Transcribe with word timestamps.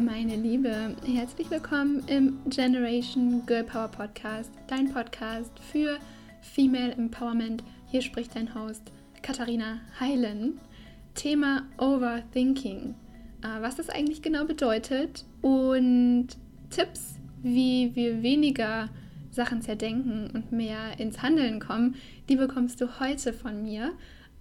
meine 0.00 0.36
Liebe. 0.36 0.96
Herzlich 1.04 1.50
willkommen 1.50 2.02
im 2.06 2.38
Generation 2.48 3.44
Girl 3.44 3.64
Power 3.64 3.88
Podcast, 3.88 4.50
dein 4.66 4.90
Podcast 4.92 5.52
für 5.70 5.98
Female 6.40 6.92
Empowerment. 6.92 7.62
Hier 7.86 8.00
spricht 8.00 8.34
dein 8.34 8.54
Host 8.54 8.90
Katharina 9.20 9.80
Heilen. 9.98 10.58
Thema 11.14 11.64
Overthinking. 11.76 12.94
Äh, 13.42 13.60
was 13.60 13.76
das 13.76 13.90
eigentlich 13.90 14.22
genau 14.22 14.46
bedeutet 14.46 15.26
und 15.42 16.28
Tipps, 16.70 17.16
wie 17.42 17.94
wir 17.94 18.22
weniger 18.22 18.88
Sachen 19.30 19.60
zerdenken 19.60 20.30
und 20.30 20.50
mehr 20.50 20.98
ins 20.98 21.22
Handeln 21.22 21.60
kommen, 21.60 21.96
die 22.30 22.36
bekommst 22.36 22.80
du 22.80 23.00
heute 23.00 23.34
von 23.34 23.62
mir. 23.62 23.92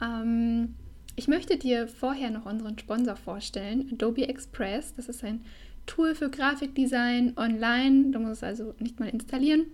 Ähm, 0.02 0.76
ich 1.20 1.28
möchte 1.28 1.58
dir 1.58 1.90
vorher 1.90 2.30
noch 2.30 2.46
unseren 2.46 2.80
Sponsor 2.80 3.18
vorstellen, 3.18 3.90
Adobe 3.92 4.30
Express. 4.30 4.94
Das 4.96 5.10
ist 5.10 5.22
ein 5.22 5.44
Tool 5.86 6.16
für 6.16 6.30
Grafikdesign 6.30 7.34
online. 7.36 8.12
Du 8.12 8.20
musst 8.20 8.38
es 8.38 8.44
also 8.44 8.74
nicht 8.80 9.02
mal 9.02 9.10
installieren 9.10 9.66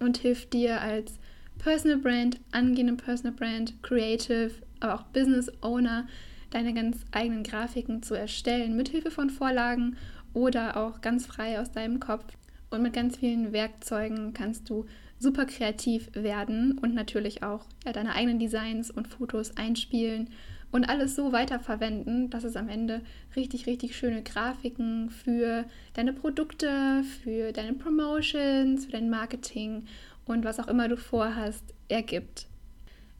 und 0.00 0.16
hilft 0.16 0.52
dir 0.52 0.80
als 0.80 1.20
Personal 1.58 1.98
Brand, 1.98 2.40
angehende 2.50 2.94
Personal 2.94 3.36
Brand, 3.36 3.80
Creative, 3.84 4.50
aber 4.80 4.96
auch 4.96 5.04
Business 5.04 5.48
Owner 5.60 6.08
deine 6.50 6.74
ganz 6.74 7.04
eigenen 7.12 7.44
Grafiken 7.44 8.02
zu 8.02 8.16
erstellen, 8.16 8.76
mit 8.76 8.88
Hilfe 8.88 9.12
von 9.12 9.30
Vorlagen 9.30 9.96
oder 10.32 10.76
auch 10.76 11.00
ganz 11.02 11.24
frei 11.24 11.60
aus 11.60 11.70
deinem 11.70 12.00
Kopf. 12.00 12.24
Und 12.70 12.82
mit 12.82 12.94
ganz 12.94 13.18
vielen 13.18 13.52
Werkzeugen 13.52 14.34
kannst 14.34 14.68
du 14.68 14.86
super 15.20 15.44
kreativ 15.46 16.10
werden 16.14 16.78
und 16.78 16.96
natürlich 16.96 17.44
auch 17.44 17.64
ja, 17.86 17.92
deine 17.92 18.16
eigenen 18.16 18.40
Designs 18.40 18.90
und 18.90 19.06
Fotos 19.06 19.56
einspielen 19.56 20.30
und 20.74 20.88
alles 20.88 21.14
so 21.14 21.30
weiterverwenden, 21.30 22.30
dass 22.30 22.42
es 22.42 22.56
am 22.56 22.68
Ende 22.68 23.00
richtig, 23.36 23.68
richtig 23.68 23.96
schöne 23.96 24.24
Grafiken 24.24 25.08
für 25.08 25.66
deine 25.92 26.12
Produkte, 26.12 27.04
für 27.22 27.52
deine 27.52 27.74
Promotions, 27.74 28.86
für 28.86 28.90
dein 28.90 29.08
Marketing 29.08 29.84
und 30.24 30.44
was 30.44 30.58
auch 30.58 30.66
immer 30.66 30.88
du 30.88 30.96
vorhast, 30.96 31.62
ergibt. 31.88 32.48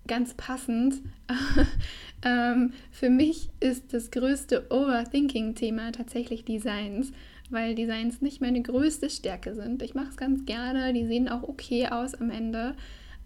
Ganz 0.09 0.35
passend, 0.35 0.97
ähm, 2.25 2.73
für 2.91 3.09
mich 3.09 3.51
ist 3.61 3.95
das 3.95 4.11
größte 4.11 4.67
Overthinking-Thema 4.71 5.93
tatsächlich 5.93 6.45
Designs, 6.45 7.13
weil 7.51 7.77
Designs 7.77 8.21
nicht 8.21 8.41
meine 8.41 8.63
größte 8.63 9.09
Stärke 9.09 9.55
sind. 9.55 9.81
Ich 9.81 9.95
mache 9.95 10.09
es 10.09 10.17
ganz 10.17 10.45
gerne, 10.45 10.93
die 10.93 11.07
sehen 11.07 11.29
auch 11.29 11.45
okay 11.45 11.87
aus 11.87 12.17
am 12.17 12.31
Ende, 12.31 12.75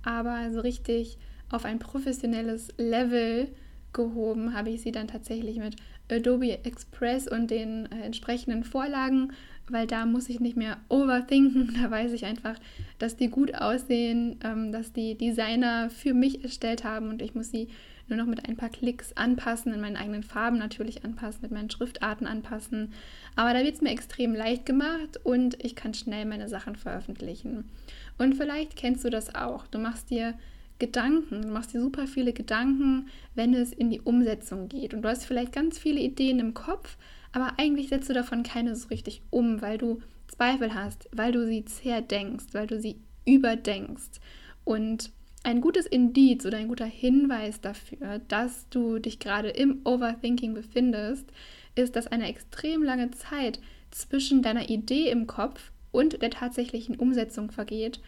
aber 0.03 0.53
so 0.53 0.61
richtig 0.61 1.17
auf 1.49 1.65
ein 1.65 1.79
professionelles 1.79 2.69
Level 2.77 3.49
gehoben 3.93 4.55
habe 4.55 4.71
ich 4.71 4.83
sie 4.83 4.93
dann 4.93 5.09
tatsächlich 5.09 5.59
mit 5.59 5.77
Adobe 6.11 6.65
Express 6.65 7.29
und 7.29 7.51
den 7.51 7.91
äh, 7.93 8.03
entsprechenden 8.03 8.65
Vorlagen, 8.65 9.33
weil 9.69 9.87
da 9.87 10.07
muss 10.07 10.29
ich 10.29 10.41
nicht 10.41 10.57
mehr 10.57 10.79
overthinken. 10.89 11.77
Da 11.83 11.91
weiß 11.91 12.13
ich 12.13 12.25
einfach, 12.25 12.57
dass 12.99 13.17
die 13.17 13.29
gut 13.29 13.55
aussehen, 13.55 14.39
ähm, 14.43 14.73
dass 14.73 14.93
die 14.93 15.17
Designer 15.17 15.91
für 15.91 16.15
mich 16.15 16.43
erstellt 16.43 16.85
haben 16.85 17.09
und 17.09 17.23
ich 17.23 17.35
muss 17.35 17.51
sie 17.51 17.69
nur 18.09 18.17
noch 18.17 18.27
mit 18.27 18.49
ein 18.49 18.57
paar 18.57 18.71
Klicks 18.71 19.13
anpassen, 19.13 19.75
in 19.75 19.81
meinen 19.81 19.97
eigenen 19.97 20.23
Farben 20.23 20.59
natürlich 20.59 21.05
anpassen, 21.05 21.43
mit 21.43 21.51
meinen 21.51 21.71
Schriftarten 21.71 22.27
anpassen. 22.27 22.95
Aber 23.37 23.53
da 23.53 23.63
wird 23.63 23.75
es 23.75 23.83
mir 23.83 23.91
extrem 23.91 24.35
leicht 24.35 24.65
gemacht 24.65 25.21
und 25.25 25.63
ich 25.63 25.77
kann 25.77 25.93
schnell 25.93 26.25
meine 26.25 26.49
Sachen 26.49 26.77
veröffentlichen. 26.77 27.69
Und 28.17 28.35
vielleicht 28.35 28.77
kennst 28.77 29.05
du 29.05 29.11
das 29.11 29.35
auch. 29.35 29.67
Du 29.67 29.79
machst 29.79 30.11
dir 30.11 30.35
Gedanken, 30.79 31.43
du 31.43 31.49
machst 31.49 31.75
dir 31.75 31.81
super 31.81 32.07
viele 32.07 32.33
Gedanken, 32.33 33.09
wenn 33.35 33.55
es 33.55 33.73
in 33.73 33.91
die 33.91 34.01
Umsetzung 34.01 34.69
geht. 34.69 34.95
Und 34.95 35.03
du 35.03 35.09
hast 35.09 35.25
vielleicht 35.25 35.53
ganz 35.53 35.79
viele 35.79 36.01
Ideen 36.01 36.39
im 36.39 36.55
Kopf, 36.55 36.97
aber 37.33 37.55
eigentlich 37.59 37.89
setzt 37.89 38.09
du 38.09 38.15
davon 38.15 38.43
keine 38.43 38.75
so 38.77 38.89
richtig 38.89 39.23
um, 39.31 39.61
weil 39.61 39.79
du 39.79 40.01
Zweifel 40.29 40.75
hast, 40.75 41.09
weil 41.13 41.33
du 41.33 41.47
sie 41.47 41.65
zerdenkst, 41.65 42.47
weil 42.53 42.67
du 42.67 42.81
sie 42.81 42.97
überdenkst. 43.27 44.21
Und 44.65 45.11
ein 45.43 45.61
gutes 45.61 45.87
Indiz 45.87 46.45
oder 46.47 46.59
ein 46.59 46.69
guter 46.69 46.87
Hinweis 46.87 47.61
dafür, 47.61 48.21
dass 48.29 48.69
du 48.71 48.99
dich 48.99 49.19
gerade 49.19 49.49
im 49.49 49.81
Overthinking 49.85 50.55
befindest, 50.55 51.27
ist, 51.75 51.97
dass 51.97 52.07
eine 52.07 52.29
extrem 52.29 52.83
lange 52.83 53.11
Zeit 53.13 53.61
zwischen 53.91 54.43
deiner 54.43 54.69
Idee 54.69 55.11
im 55.11 55.27
Kopf 55.27 55.73
und 55.91 56.21
der 56.21 56.31
tatsächlichen 56.31 56.97
Umsetzung 56.97 57.51
vergeht 57.51 58.01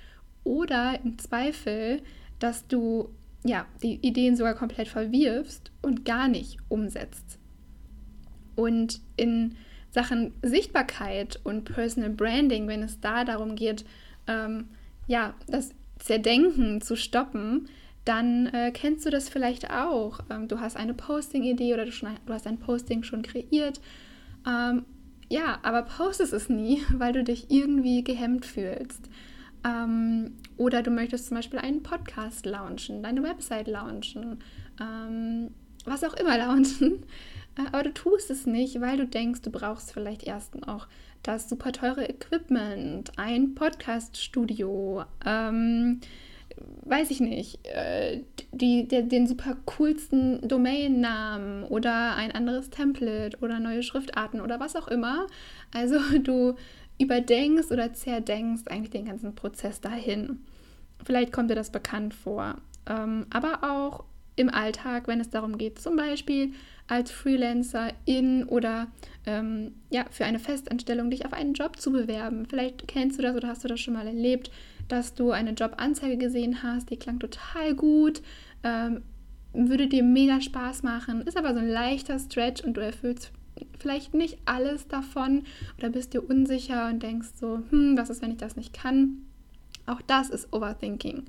oder 0.45 0.99
im 1.03 1.19
Zweifel 1.19 2.03
dass 2.41 2.67
du 2.67 3.11
ja, 3.45 3.67
die 3.83 3.95
Ideen 4.07 4.37
sogar 4.37 4.55
komplett 4.55 4.89
verwirfst 4.89 5.71
und 5.83 6.05
gar 6.05 6.29
nicht 6.29 6.59
umsetzt. 6.69 7.39
Und 8.55 9.01
in 9.17 9.57
Sachen 9.91 10.33
Sichtbarkeit 10.43 11.41
und 11.43 11.65
Personal 11.65 12.11
Branding, 12.11 12.69
wenn 12.69 12.83
es 12.83 13.01
da 13.01 13.25
darum 13.25 13.57
geht, 13.57 13.85
ähm, 14.27 14.69
ja, 15.07 15.35
das 15.47 15.71
Zerdenken 15.99 16.81
zu 16.81 16.97
stoppen, 16.97 17.69
dann 18.05 18.47
äh, 18.47 18.71
kennst 18.73 19.07
du 19.07 19.11
das 19.11 19.29
vielleicht 19.29 19.71
auch. 19.71 20.21
Ähm, 20.31 20.49
du 20.49 20.61
hast 20.61 20.77
eine 20.77 20.95
Posting-Idee 20.95 21.75
oder 21.75 21.85
du, 21.87 21.93
schon, 21.93 22.11
du, 22.27 22.33
hast 22.33 22.47
ein 22.47 22.59
Posting 22.59 23.03
schon 23.03 23.23
kreiert. 23.23 23.81
Ähm, 24.47 24.85
ja, 25.29 25.59
aber 25.63 25.83
postest 25.83 26.33
es 26.33 26.49
nie, 26.49 26.83
weil 26.93 27.13
du 27.13 27.25
dich 27.25 27.51
irgendwie 27.51 28.05
gehemmt 28.05 28.47
fühlst. 28.47 29.09
Ähm, 29.65 30.37
oder 30.57 30.83
du 30.83 30.91
möchtest 30.91 31.29
zum 31.29 31.37
Beispiel 31.37 31.59
einen 31.59 31.83
Podcast 31.83 32.47
launchen, 32.47 33.03
deine 33.03 33.23
Website 33.23 33.69
launchen, 33.69 34.39
ähm, 34.81 35.51
was 35.85 36.05
auch 36.05 36.15
immer 36.15 36.39
launchen. 36.47 37.05
Äh, 37.57 37.67
aber 37.73 37.85
du 37.85 37.95
tust 37.95 38.31
es 38.31 38.47
nicht, 38.47 38.81
weil 38.81 38.97
du 38.97 39.07
denkst, 39.07 39.43
du 39.43 39.51
brauchst 39.51 39.93
vielleicht 39.93 40.25
erst 40.25 40.55
noch 40.55 40.89
das 41.23 41.49
super 41.49 41.73
teure 41.73 42.09
Equipment, 42.09 43.13
ein 43.19 43.55
Podcast-Studio, 43.55 45.05
ähm, 45.27 46.01
weiß 46.83 47.11
ich 47.11 47.21
nicht, 47.21 47.67
äh, 47.67 48.23
die, 48.53 48.89
der, 48.89 49.03
den 49.03 49.27
super 49.27 49.57
coolsten 49.67 50.47
Domainnamen 50.47 51.65
oder 51.65 52.17
ein 52.17 52.33
anderes 52.33 52.71
Template 52.71 53.39
oder 53.41 53.61
neue 53.61 53.83
Schriftarten 53.83 54.41
oder 54.41 54.61
was 54.61 54.77
auch 54.77 54.89
immer. 54.89 55.27
Also 55.73 55.99
du 56.23 56.55
überdenkst 57.01 57.71
oder 57.71 57.93
zerdenkst 57.93 58.69
eigentlich 58.69 58.91
den 58.91 59.07
ganzen 59.07 59.35
Prozess 59.35 59.81
dahin. 59.81 60.41
Vielleicht 61.05 61.33
kommt 61.33 61.51
dir 61.51 61.55
das 61.55 61.71
bekannt 61.71 62.15
vor. 62.15 62.57
Ähm, 62.87 63.27
aber 63.31 63.61
auch 63.63 64.05
im 64.37 64.49
Alltag, 64.49 65.07
wenn 65.09 65.21
es 65.21 65.31
darum 65.31 65.59
geht, 65.59 65.79
zum 65.79 65.97
Beispiel 65.97 66.53
als 66.87 67.11
Freelancer 67.11 67.93
in 68.05 68.45
oder 68.45 68.89
ähm, 69.27 69.75
ja, 69.91 70.05
für 70.11 70.25
eine 70.25 70.39
Festanstellung 70.39 71.11
dich 71.11 71.25
auf 71.25 71.33
einen 71.33 71.55
Job 71.55 71.79
zu 71.79 71.93
bewerben. 71.93 72.47
Vielleicht 72.47 72.89
kennst 72.89 73.19
du 73.19 73.23
das 73.23 73.37
oder 73.37 73.49
hast 73.49 73.65
du 73.65 73.69
das 73.69 73.81
schon 73.81 73.95
mal 73.95 74.07
erlebt, 74.07 74.51
dass 74.89 75.15
du 75.15 75.31
eine 75.31 75.53
Jobanzeige 75.53 76.17
gesehen 76.17 76.63
hast, 76.63 76.91
die 76.91 76.97
klang 76.97 77.21
total 77.21 77.75
gut, 77.75 78.23
ähm, 78.65 79.03
würde 79.53 79.87
dir 79.87 80.03
mega 80.03 80.41
Spaß 80.41 80.83
machen, 80.83 81.23
ist 81.23 81.37
aber 81.37 81.55
so 81.55 81.61
ein 81.61 81.69
leichter 81.69 82.19
Stretch 82.19 82.65
und 82.65 82.75
du 82.75 82.81
erfüllst 82.81 83.33
vielleicht 83.79 84.15
nicht 84.15 84.39
alles 84.45 84.89
davon 84.89 85.45
oder 85.79 85.91
bist 85.91 86.15
dir 86.15 86.29
unsicher 86.29 86.89
und 86.89 87.03
denkst 87.03 87.29
so, 87.37 87.61
hm, 87.71 87.97
was 87.97 88.11
ist, 88.11 88.23
wenn 88.23 88.33
ich 88.33 88.39
das 88.39 88.57
nicht 88.57 88.73
kann? 88.73 89.27
Auch 89.87 90.01
das 90.03 90.31
ist 90.31 90.53
Overthinking. 90.53 91.25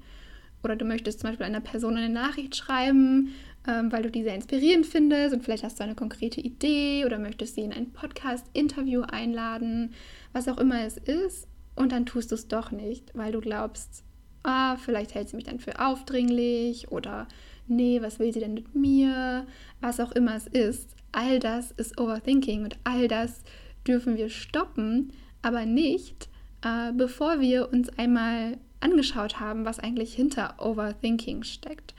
Oder 0.64 0.75
du 0.75 0.86
möchtest 0.86 1.22
zum 1.22 1.30
Beispiel 1.30 1.46
einer 1.46 1.62
Person 1.62 1.97
eine 1.97 2.14
Nachricht 2.14 2.56
schreiben, 2.56 3.34
ähm, 3.68 3.91
weil 3.91 4.03
du 4.03 4.12
die 4.12 4.24
sehr 4.24 4.36
inspirierend 4.36 4.86
findest 4.86 5.34
und 5.34 5.44
vielleicht 5.44 5.64
hast 5.64 5.80
du 5.80 5.84
eine 5.84 5.96
konkrete 5.96 6.41
Idee 6.41 7.06
oder 7.06 7.18
möchtest 7.18 7.56
sie 7.56 7.62
in 7.62 7.74
ein 7.74 7.91
Podcast-Interview 7.91 9.02
einladen, 9.02 9.94
was 10.34 10.47
auch 10.47 10.58
immer 10.58 10.84
es 10.84 10.97
ist. 10.97 11.47
Und 11.75 11.91
dann 11.91 12.06
tust 12.06 12.31
du 12.31 12.36
es 12.36 12.47
doch 12.47 12.72
nicht, 12.72 13.12
weil 13.16 13.31
du 13.31 13.40
glaubst, 13.40 14.03
ah, 14.44 14.75
vielleicht 14.78 15.16
hält 15.16 15.30
sie 15.30 15.36
mich 15.36 15.46
dann 15.46 15.59
für 15.59 15.80
aufdringlich 15.80 16.91
oder 16.91 17.28
nee, 17.68 18.02
was 18.02 18.20
will 18.20 18.34
sie 18.34 18.40
denn 18.40 18.53
mit 18.53 18.75
mir? 18.75 19.47
Was 19.80 20.00
auch 20.00 20.12
immer 20.12 20.36
es 20.36 20.47
ist 20.47 20.96
all 21.11 21.40
das 21.40 21.72
ist 21.72 21.99
Overthinking 21.99 22.63
und 22.63 22.78
all 22.84 23.08
das 23.08 23.41
dürfen 23.87 24.17
wir 24.17 24.29
stoppen, 24.29 25.13
aber 25.41 25.66
nicht, 25.66 26.29
äh, 26.63 26.91
bevor 26.93 27.40
wir 27.40 27.72
uns 27.72 27.90
einmal 27.97 28.58
angeschaut 28.79 29.40
haben, 29.40 29.66
was 29.66 29.79
eigentlich 29.79 30.13
hinter 30.13 30.55
Overthinking 30.59 31.43
steckt. 31.43 31.93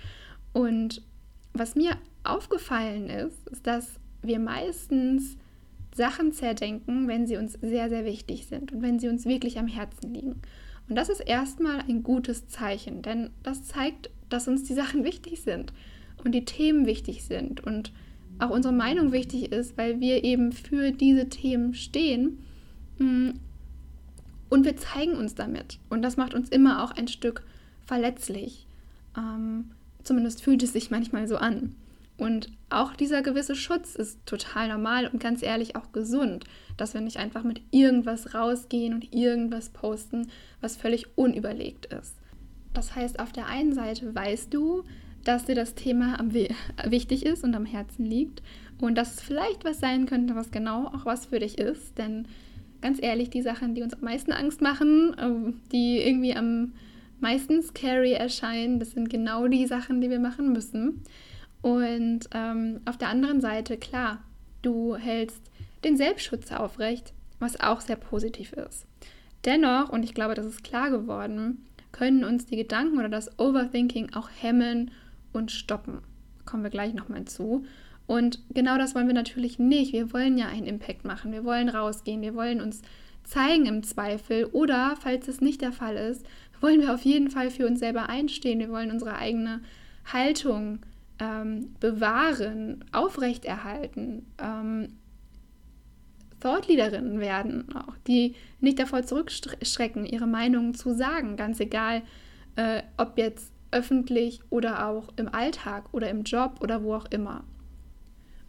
Und 0.53 1.03
was 1.53 1.75
mir 1.75 1.97
aufgefallen 2.25 3.09
ist, 3.09 3.49
ist, 3.49 3.67
dass 3.67 4.01
wir 4.23 4.39
meistens 4.39 5.37
Sachen 5.95 6.33
zerdenken, 6.33 7.09
wenn 7.09 7.27
sie 7.27 7.37
uns 7.37 7.59
sehr, 7.61 7.89
sehr 7.89 8.05
wichtig 8.05 8.47
sind 8.47 8.73
und 8.73 8.83
wenn 8.83 8.99
sie 8.99 9.09
uns 9.09 9.27
wirklich 9.27 9.59
am 9.59 9.67
Herzen 9.67 10.15
liegen. 10.15 10.41
Und 10.89 10.97
das 10.97 11.09
ist 11.09 11.21
erstmal 11.21 11.81
ein 11.81 12.03
gutes 12.03 12.49
Zeichen, 12.49 13.03
denn 13.03 13.31
das 13.43 13.65
zeigt, 13.65 14.11
dass 14.29 14.49
uns 14.49 14.65
die 14.65 14.75
Sachen 14.75 15.05
wichtig 15.05 15.43
sind 15.43 15.73
und 16.25 16.33
die 16.33 16.45
Themen 16.45 16.87
wichtig 16.87 17.25
sind 17.25 17.61
und 17.65 17.93
auch 18.43 18.51
unsere 18.51 18.75
Meinung 18.75 19.13
wichtig 19.13 19.53
ist, 19.53 19.77
weil 19.79 20.01
wir 20.01 20.25
eben 20.25 20.53
für 20.53 20.91
diese 20.93 21.29
Themen 21.29 21.75
stehen. 21.75 22.39
Mm, 22.99 23.31
und 24.49 24.65
wir 24.65 24.77
zeigen 24.77 25.15
uns 25.15 25.35
damit. 25.35 25.79
Und 25.89 26.03
das 26.03 26.17
macht 26.17 26.35
uns 26.35 26.49
immer 26.51 26.85
auch 26.85 26.91
ein 26.91 27.09
Stück 27.09 27.43
verletzlich. 27.87 28.67
Ähm, 29.17 29.71
zumindest 30.03 30.43
fühlt 30.43 30.63
es 30.63 30.73
sich 30.73 30.91
manchmal 30.91 31.27
so 31.27 31.37
an. 31.37 31.75
Und 32.19 32.51
auch 32.69 32.95
dieser 32.95 33.23
gewisse 33.23 33.57
Schutz 33.57 33.97
ist 33.97 34.19
total 34.27 34.69
normal 34.69 35.07
und 35.07 35.21
ganz 35.21 35.43
ehrlich 35.43 35.75
auch 35.75 35.93
gesund, 35.93 36.45
dass 36.77 36.95
wir 36.95 37.01
nicht 37.01 37.17
einfach 37.17 37.43
mit 37.43 37.63
irgendwas 37.71 38.35
rausgehen 38.35 38.95
und 38.95 39.13
irgendwas 39.15 39.71
posten, 39.71 40.31
was 40.61 40.77
völlig 40.77 41.17
unüberlegt 41.17 41.87
ist. 41.87 42.15
Das 42.75 42.95
heißt, 42.95 43.19
auf 43.19 43.33
der 43.33 43.47
einen 43.47 43.75
Seite 43.75 44.15
weißt 44.15 44.53
du, 44.53 44.85
dass 45.25 45.45
dir 45.45 45.55
das 45.55 45.75
Thema 45.75 46.19
wichtig 46.85 47.25
ist 47.27 47.45
und 47.45 47.55
am 47.55 47.65
Herzen 47.65 48.05
liegt 48.05 48.43
und 48.81 48.97
dass 48.97 49.15
es 49.15 49.21
vielleicht 49.21 49.65
was 49.65 49.81
sein 49.81 50.07
könnte, 50.07 50.35
was 50.35 50.51
genau 50.51 50.87
auch 50.87 51.05
was 51.05 51.27
für 51.27 51.39
dich 51.39 51.59
ist. 51.59 51.97
Denn 51.99 52.27
ganz 52.81 52.99
ehrlich, 53.01 53.31
die 53.31 53.43
Sachen, 53.43 53.75
die 53.75 53.83
uns 53.83 53.95
am 53.95 54.01
meisten 54.01 54.33
Angst 54.33 54.61
machen, 54.61 55.15
ähm, 55.19 55.61
die 55.71 55.99
irgendwie 55.99 56.35
am 56.35 56.73
meisten 57.21 57.63
scary 57.63 58.13
erscheinen, 58.13 58.81
das 58.81 58.91
sind 58.91 59.09
genau 59.09 59.47
die 59.47 59.67
Sachen, 59.67 60.01
die 60.01 60.11
wir 60.11 60.19
machen 60.19 60.53
müssen. 60.53 61.03
Und 61.63 62.29
ähm, 62.35 62.81
auf 62.85 62.99
der 62.99 63.09
anderen 63.09 63.41
Seite, 63.41 63.77
klar, 63.77 64.23
du 64.63 64.97
hältst 64.97 65.43
den 65.85 65.97
Selbstschutz 65.97 66.51
aufrecht, 66.51 67.13
was 67.39 67.61
auch 67.61 67.81
sehr 67.81 67.97
positiv 67.97 68.53
ist. 68.53 68.87
Dennoch, 69.45 69.89
und 69.89 70.05
ich 70.05 70.15
glaube, 70.15 70.35
das 70.35 70.47
ist 70.47 70.65
klar 70.65 70.91
geworden, 70.91 71.65
können 71.93 72.25
uns 72.25 72.47
die 72.47 72.57
Gedanken 72.57 72.99
oder 72.99 73.09
das 73.09 73.39
Overthinking 73.39 74.15
auch 74.15 74.29
hemmen 74.41 74.91
und 75.33 75.51
stoppen. 75.51 76.01
Kommen 76.45 76.63
wir 76.63 76.71
gleich 76.71 76.95
nochmal 76.95 77.25
zu. 77.25 77.65
Und 78.07 78.41
genau 78.51 78.79
das 78.79 78.95
wollen 78.95 79.07
wir 79.07 79.15
natürlich 79.15 79.59
nicht. 79.59 79.93
Wir 79.93 80.13
wollen 80.13 80.37
ja 80.37 80.49
einen 80.49 80.67
Impact 80.67 81.05
machen. 81.05 81.33
Wir 81.33 81.45
wollen 81.45 81.69
rausgehen. 81.69 82.21
Wir 82.21 82.35
wollen 82.35 82.61
uns 82.61 82.83
zeigen 83.25 83.67
im 83.67 83.83
Zweifel. 83.83 84.47
Oder, 84.47 84.97
falls 85.01 85.29
es 85.29 85.41
nicht 85.41 85.63
der 85.63 85.73
Fall 85.73 85.97
ist, 85.97 86.27
wollen 86.61 86.81
wir 86.81 86.95
auf 86.95 87.05
jeden 87.05 87.31
Fall 87.31 87.51
für 87.51 87.67
uns 87.67 87.81
selber 87.81 88.09
einstehen. 88.09 88.59
Wir 88.59 88.71
wollen 88.71 88.91
unsere 88.91 89.17
eigene 89.17 89.61
Haltung 90.05 90.81
ähm, 91.19 91.75
bewahren, 91.81 92.85
aufrechterhalten, 92.93 94.27
ähm, 94.39 94.89
Thoughtleaderinnen 96.41 97.21
werden, 97.21 97.67
auch 97.77 97.97
die 98.09 98.35
nicht 98.61 98.81
davor 98.81 99.05
zurückschrecken, 99.05 100.05
ihre 100.05 100.27
Meinungen 100.27 100.75
zu 100.75 100.93
sagen, 100.93 101.37
ganz 101.37 101.61
egal, 101.61 102.03
äh, 102.57 102.83
ob 102.97 103.17
jetzt 103.17 103.52
öffentlich 103.73 104.41
oder 104.51 104.87
auch 104.89 105.09
im 105.17 105.33
Alltag 105.35 105.93
oder 105.93 106.09
im 106.11 106.23
Job 106.23 106.59
oder 106.61 106.83
wo 106.83 106.95
auch 106.95 107.07
immer. 107.11 107.45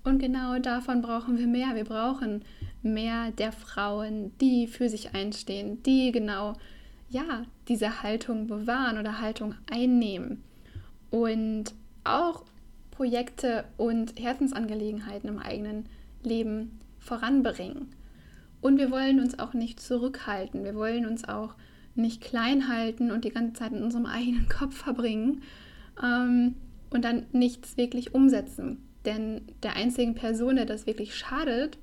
Und 0.04 0.20
genau 0.20 0.60
davon 0.60 1.02
brauchen 1.02 1.38
wir 1.38 1.48
mehr. 1.48 1.76
Wir 1.76 1.86
brauchen 1.86 2.44
mehr 2.82 3.32
der 3.32 3.52
Frauen, 3.52 4.38
die 4.40 4.68
für 4.68 4.90
sich 4.90 5.16
einstehen, 5.16 5.82
die 5.84 6.12
genau 6.12 6.54
ja 7.10 7.44
diese 7.68 8.04
Haltung 8.04 8.48
bewahren 8.48 8.98
oder 8.98 9.22
Haltung 9.22 9.56
einnehmen 9.72 10.44
und 11.10 11.74
auch 12.04 12.44
Projekte 12.92 13.66
und 13.78 14.20
Herzensangelegenheiten 14.20 15.30
im 15.30 15.40
eigenen 15.40 15.88
Leben 16.24 16.80
voranbringen. 17.00 17.90
Und 18.62 18.78
wir 18.78 18.92
wollen 18.92 19.20
uns 19.20 19.40
auch 19.40 19.54
nicht 19.54 19.80
zurückhalten. 19.80 20.64
Wir 20.64 20.76
wollen 20.76 21.06
uns 21.06 21.28
auch 21.28 21.56
nicht 21.96 22.22
klein 22.22 22.68
halten 22.68 23.12
und 23.12 23.26
die 23.26 23.32
ganze 23.32 23.54
Zeit 23.54 23.72
in 23.72 23.84
unserem 23.84 24.06
eigenen 24.06 24.48
Kopf 24.50 24.76
verbringen 24.76 25.42
ähm, 26.02 26.56
und 26.90 27.04
dann 27.06 27.26
nichts 27.32 27.78
wirklich 27.78 28.14
umsetzen. 28.14 28.88
Denn 29.06 29.42
der 29.64 29.76
einzigen 29.76 30.16
Person, 30.16 30.56
der 30.56 30.66
das 30.66 30.88
wirklich 30.88 31.16
schadet, 31.16 31.78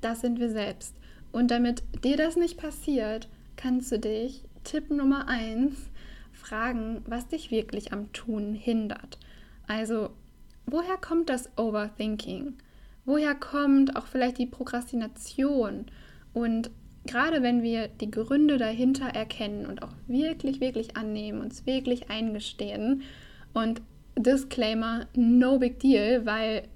das 0.00 0.20
sind 0.20 0.40
wir 0.40 0.50
selbst. 0.50 0.94
Und 1.32 1.50
damit 1.50 1.82
dir 2.04 2.16
das 2.16 2.36
nicht 2.36 2.56
passiert, 2.58 3.28
kannst 3.56 3.92
du 3.92 3.98
dich, 3.98 4.44
Tipp 4.62 4.90
Nummer 4.90 5.28
eins, 5.28 5.90
fragen, 6.32 7.02
was 7.06 7.28
dich 7.28 7.50
wirklich 7.50 7.92
am 7.92 8.12
Tun 8.12 8.54
hindert. 8.54 9.18
Also, 9.66 10.10
woher 10.66 10.96
kommt 10.96 11.28
das 11.28 11.50
Overthinking? 11.58 12.54
Woher 13.04 13.34
kommt 13.34 13.96
auch 13.96 14.06
vielleicht 14.06 14.38
die 14.38 14.46
Prokrastination? 14.46 15.86
Und 16.32 16.70
gerade 17.06 17.42
wenn 17.42 17.62
wir 17.62 17.88
die 17.88 18.10
Gründe 18.10 18.58
dahinter 18.58 19.06
erkennen 19.06 19.66
und 19.66 19.82
auch 19.82 19.92
wirklich, 20.06 20.60
wirklich 20.60 20.96
annehmen, 20.96 21.40
uns 21.40 21.66
wirklich 21.66 22.10
eingestehen 22.10 23.02
und 23.52 23.82
Disclaimer, 24.16 25.06
no 25.14 25.58
big 25.58 25.80
deal, 25.80 26.24
weil 26.24 26.68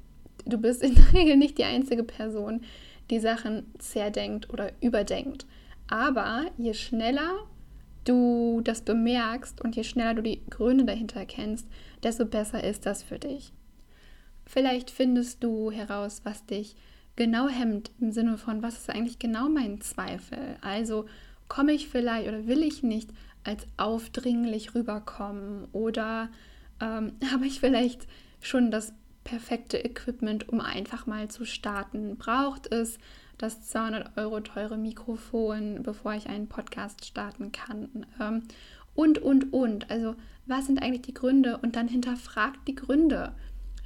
du 0.45 0.59
bist 0.59 0.83
in 0.83 0.95
der 0.97 1.13
Regel 1.13 1.37
nicht 1.37 1.59
die 1.59 1.65
einzige 1.65 2.05
Person, 2.05 2.63
die 3.11 3.21
Sachen 3.21 3.67
zerdenkt 3.79 4.51
oder 4.51 4.73
überdenkt. 4.81 5.47
Aber 5.89 6.47
je 6.59 6.75
schneller 6.75 7.33
du 8.05 8.61
das 8.63 8.83
bemerkst 8.83 9.63
und 9.63 9.77
je 9.77 9.85
schneller 9.85 10.15
du 10.15 10.23
die 10.23 10.43
Gründe 10.51 10.85
dahinter 10.85 11.21
erkennst, 11.21 11.67
desto 12.03 12.25
besser 12.25 12.63
ist 12.65 12.87
das 12.87 13.03
für 13.03 13.19
dich. 13.19 13.53
Vielleicht 14.45 14.91
findest 14.91 15.45
du 15.45 15.71
heraus, 15.71 16.23
was 16.25 16.45
dich 16.47 16.75
genau 17.19 17.49
hemmt 17.49 17.91
im 18.01 18.13
Sinne 18.13 18.39
von, 18.39 18.63
was 18.63 18.79
ist 18.79 18.91
eigentlich 18.91 19.19
genau 19.19 19.49
mein 19.49 19.81
Zweifel? 19.81 20.57
Also 20.61 21.07
komme 21.49 21.73
ich 21.73 21.89
vielleicht 21.89 22.29
oder 22.29 22.47
will 22.47 22.63
ich 22.63 22.85
nicht 22.85 23.11
als 23.43 23.67
aufdringlich 23.77 24.75
rüberkommen 24.77 25.67
oder 25.73 26.29
ähm, 26.81 27.13
habe 27.33 27.47
ich 27.47 27.59
vielleicht 27.59 28.07
schon 28.41 28.71
das 28.71 28.95
perfekte 29.25 29.79
Equipment, 29.79 30.49
um 30.49 30.61
einfach 30.61 31.07
mal 31.07 31.29
zu 31.29 31.45
starten? 31.45 32.17
Braucht 32.17 32.73
es 32.73 32.99
das 33.37 33.63
200 33.63 34.17
Euro 34.17 34.39
teure 34.41 34.79
Mikrofon, 34.79 35.81
bevor 35.83 36.15
ich 36.15 36.29
einen 36.29 36.49
Podcast 36.49 37.05
starten 37.05 37.51
kann? 37.51 38.07
Ähm, 38.21 38.45
und, 38.95 39.19
und, 39.19 39.53
und. 39.53 39.91
Also 39.91 40.15
was 40.47 40.67
sind 40.67 40.81
eigentlich 40.81 41.03
die 41.03 41.15
Gründe? 41.15 41.59
Und 41.59 41.75
dann 41.75 41.89
hinterfragt 41.89 42.61
die 42.69 42.77
Gründe. 42.77 43.33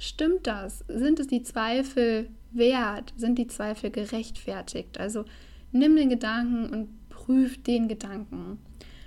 Stimmt 0.03 0.47
das? 0.47 0.83
Sind 0.89 1.21
es 1.21 1.27
die 1.27 1.43
Zweifel 1.43 2.27
wert? 2.51 3.13
Sind 3.15 3.39
die 3.39 3.47
Zweifel 3.47 3.89
gerechtfertigt? 3.89 4.99
Also 4.99 5.23
nimm 5.71 5.95
den 5.95 6.09
Gedanken 6.09 6.69
und 6.73 7.07
prüf 7.07 7.63
den 7.63 7.87
Gedanken. 7.87 8.59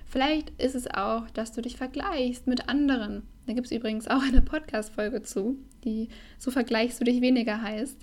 Vielleicht 0.06 0.48
ist 0.58 0.74
es 0.74 0.86
auch, 0.86 1.28
dass 1.34 1.52
du 1.52 1.60
dich 1.60 1.76
vergleichst 1.76 2.46
mit 2.46 2.70
anderen. 2.70 3.24
Da 3.46 3.52
gibt 3.52 3.66
es 3.66 3.72
übrigens 3.72 4.08
auch 4.08 4.22
eine 4.22 4.40
Podcast-Folge 4.40 5.20
zu, 5.20 5.58
die 5.84 6.08
so 6.38 6.50
vergleichst 6.50 6.98
du 6.98 7.04
dich 7.04 7.20
weniger 7.20 7.60
heißt. 7.60 7.98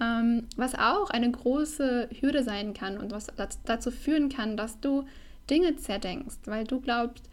Ähm, 0.00 0.48
was 0.56 0.74
auch 0.74 1.10
eine 1.10 1.30
große 1.30 2.08
Hürde 2.18 2.42
sein 2.42 2.74
kann 2.74 2.98
und 2.98 3.12
was 3.12 3.28
dazu 3.64 3.92
führen 3.92 4.30
kann, 4.30 4.56
dass 4.56 4.80
du 4.80 5.04
Dinge 5.48 5.76
zerdenkst, 5.76 6.40
weil 6.46 6.64
du 6.64 6.80
glaubst, 6.80 7.30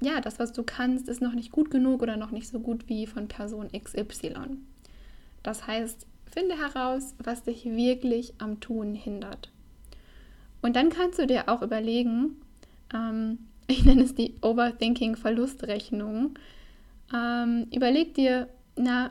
ja, 0.00 0.20
das, 0.20 0.38
was 0.38 0.52
du 0.52 0.62
kannst, 0.62 1.08
ist 1.08 1.22
noch 1.22 1.34
nicht 1.34 1.52
gut 1.52 1.70
genug 1.70 2.02
oder 2.02 2.16
noch 2.16 2.30
nicht 2.30 2.48
so 2.48 2.60
gut 2.60 2.88
wie 2.88 3.06
von 3.06 3.28
Person 3.28 3.68
XY. 3.72 4.58
Das 5.42 5.66
heißt, 5.66 6.06
finde 6.32 6.58
heraus, 6.58 7.14
was 7.22 7.44
dich 7.44 7.64
wirklich 7.64 8.34
am 8.38 8.60
Tun 8.60 8.94
hindert. 8.94 9.50
Und 10.62 10.76
dann 10.76 10.88
kannst 10.90 11.18
du 11.18 11.26
dir 11.26 11.48
auch 11.48 11.62
überlegen, 11.62 12.36
ähm, 12.92 13.38
ich 13.66 13.84
nenne 13.84 14.02
es 14.02 14.14
die 14.14 14.34
Overthinking-Verlustrechnung, 14.42 16.38
ähm, 17.14 17.66
überleg 17.72 18.14
dir, 18.14 18.48
na, 18.76 19.10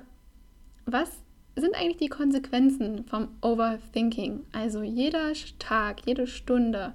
was 0.86 1.12
sind 1.56 1.75
eigentlich 1.75 1.98
die 1.98 2.10
Konsequenzen 2.10 3.06
vom 3.06 3.30
Overthinking? 3.42 4.46
Also 4.52 4.82
jeder 4.82 5.34
Tag, 5.60 6.02
jede 6.06 6.28
Stunde, 6.28 6.94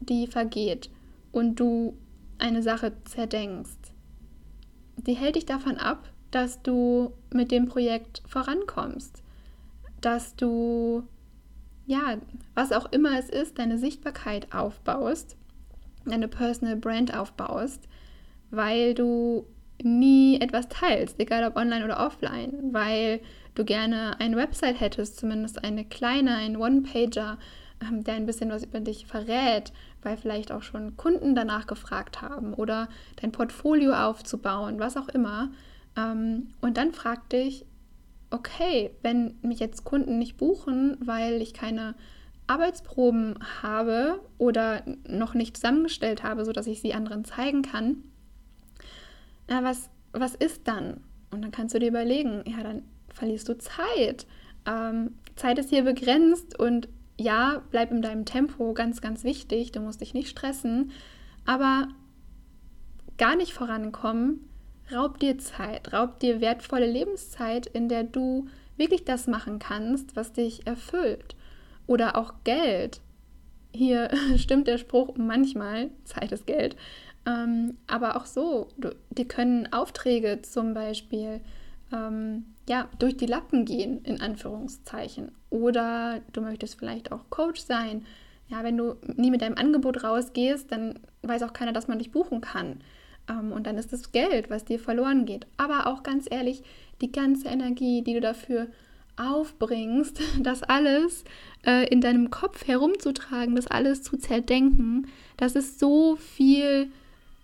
die 0.00 0.26
vergeht 0.26 0.90
und 1.32 1.56
du 1.56 1.96
eine 2.38 2.62
Sache 2.62 2.92
zerdenkst, 3.04 3.92
die 4.96 5.14
hält 5.14 5.36
dich 5.36 5.46
davon 5.46 5.76
ab, 5.76 6.10
dass 6.30 6.62
du 6.62 7.12
mit 7.32 7.50
dem 7.50 7.66
Projekt 7.66 8.22
vorankommst, 8.26 9.22
dass 10.00 10.36
du, 10.36 11.02
ja, 11.86 12.18
was 12.54 12.72
auch 12.72 12.92
immer 12.92 13.18
es 13.18 13.28
ist, 13.30 13.58
deine 13.58 13.78
Sichtbarkeit 13.78 14.52
aufbaust, 14.52 15.36
deine 16.04 16.28
Personal 16.28 16.76
Brand 16.76 17.16
aufbaust, 17.16 17.88
weil 18.50 18.94
du 18.94 19.46
nie 19.82 20.40
etwas 20.40 20.68
teilst, 20.68 21.20
egal 21.20 21.44
ob 21.44 21.56
online 21.56 21.84
oder 21.84 22.04
offline, 22.04 22.72
weil 22.72 23.20
du 23.54 23.64
gerne 23.64 24.18
eine 24.20 24.36
Website 24.36 24.80
hättest, 24.80 25.18
zumindest 25.18 25.64
eine 25.64 25.84
kleine, 25.84 26.34
ein 26.34 26.56
One-Pager, 26.56 27.38
der 27.80 28.14
ein 28.14 28.26
bisschen 28.26 28.50
was 28.50 28.64
über 28.64 28.80
dich 28.80 29.06
verrät, 29.06 29.72
weil 30.02 30.16
vielleicht 30.16 30.52
auch 30.52 30.62
schon 30.62 30.96
Kunden 30.96 31.34
danach 31.34 31.66
gefragt 31.66 32.22
haben 32.22 32.54
oder 32.54 32.88
dein 33.16 33.32
Portfolio 33.32 33.92
aufzubauen, 33.92 34.78
was 34.78 34.96
auch 34.96 35.08
immer. 35.08 35.50
Ähm, 35.96 36.48
und 36.60 36.76
dann 36.76 36.92
frag 36.92 37.28
dich, 37.30 37.64
okay, 38.30 38.90
wenn 39.02 39.38
mich 39.42 39.58
jetzt 39.58 39.84
Kunden 39.84 40.18
nicht 40.18 40.36
buchen, 40.36 40.96
weil 41.00 41.40
ich 41.40 41.54
keine 41.54 41.94
Arbeitsproben 42.46 43.38
habe 43.62 44.20
oder 44.38 44.82
noch 45.06 45.34
nicht 45.34 45.56
zusammengestellt 45.56 46.22
habe, 46.22 46.44
sodass 46.44 46.66
ich 46.66 46.80
sie 46.80 46.94
anderen 46.94 47.24
zeigen 47.24 47.62
kann, 47.62 48.02
na, 49.48 49.62
was, 49.64 49.90
was 50.12 50.34
ist 50.34 50.66
dann? 50.68 51.02
Und 51.30 51.42
dann 51.42 51.50
kannst 51.50 51.74
du 51.74 51.78
dir 51.78 51.88
überlegen, 51.88 52.42
ja, 52.46 52.62
dann 52.62 52.82
verlierst 53.08 53.48
du 53.48 53.58
Zeit. 53.58 54.26
Ähm, 54.66 55.14
Zeit 55.36 55.58
ist 55.58 55.70
hier 55.70 55.84
begrenzt 55.84 56.58
und 56.58 56.88
ja, 57.18 57.62
bleib 57.70 57.90
in 57.90 58.00
deinem 58.00 58.24
Tempo, 58.24 58.72
ganz, 58.72 59.00
ganz 59.00 59.24
wichtig, 59.24 59.72
du 59.72 59.80
musst 59.80 60.00
dich 60.00 60.14
nicht 60.14 60.28
stressen, 60.28 60.92
aber 61.44 61.88
gar 63.18 63.36
nicht 63.36 63.52
vorankommen 63.52 64.48
raubt 64.92 65.22
dir 65.22 65.38
Zeit, 65.38 65.92
raubt 65.92 66.22
dir 66.22 66.40
wertvolle 66.40 66.90
Lebenszeit, 66.90 67.66
in 67.66 67.88
der 67.88 68.04
du 68.04 68.46
wirklich 68.76 69.04
das 69.04 69.26
machen 69.26 69.58
kannst, 69.58 70.16
was 70.16 70.32
dich 70.32 70.66
erfüllt. 70.66 71.36
Oder 71.86 72.16
auch 72.16 72.34
Geld. 72.44 73.00
Hier 73.74 74.10
stimmt 74.36 74.66
der 74.66 74.78
Spruch 74.78 75.16
manchmal, 75.16 75.90
Zeit 76.04 76.32
ist 76.32 76.46
Geld. 76.46 76.76
Ähm, 77.26 77.76
aber 77.86 78.16
auch 78.16 78.26
so, 78.26 78.68
du, 78.78 78.94
die 79.10 79.26
können 79.26 79.72
Aufträge 79.72 80.40
zum 80.42 80.74
Beispiel 80.74 81.40
ähm, 81.92 82.46
ja, 82.68 82.88
durch 82.98 83.16
die 83.16 83.26
Lappen 83.26 83.64
gehen, 83.64 84.02
in 84.04 84.20
Anführungszeichen. 84.20 85.32
Oder 85.50 86.20
du 86.32 86.40
möchtest 86.40 86.78
vielleicht 86.78 87.12
auch 87.12 87.30
Coach 87.30 87.60
sein. 87.60 88.04
Ja, 88.48 88.62
wenn 88.64 88.76
du 88.76 88.96
nie 89.16 89.30
mit 89.30 89.42
deinem 89.42 89.56
Angebot 89.56 90.04
rausgehst, 90.04 90.70
dann 90.70 90.98
weiß 91.22 91.42
auch 91.42 91.52
keiner, 91.52 91.72
dass 91.72 91.88
man 91.88 91.98
dich 91.98 92.10
buchen 92.10 92.40
kann. 92.40 92.80
Ähm, 93.28 93.52
und 93.52 93.66
dann 93.66 93.78
ist 93.78 93.92
das 93.92 94.12
Geld, 94.12 94.50
was 94.50 94.64
dir 94.64 94.78
verloren 94.78 95.24
geht. 95.26 95.46
Aber 95.56 95.86
auch 95.86 96.02
ganz 96.02 96.26
ehrlich, 96.30 96.62
die 97.00 97.12
ganze 97.12 97.48
Energie, 97.48 98.02
die 98.02 98.14
du 98.14 98.20
dafür 98.20 98.68
aufbringst, 99.16 100.20
das 100.40 100.62
alles 100.62 101.24
äh, 101.66 101.88
in 101.88 102.00
deinem 102.00 102.30
Kopf 102.30 102.66
herumzutragen, 102.66 103.56
das 103.56 103.66
alles 103.66 104.02
zu 104.02 104.16
zerdenken, 104.16 105.08
das 105.36 105.56
ist 105.56 105.78
so 105.78 106.16
viel, 106.16 106.90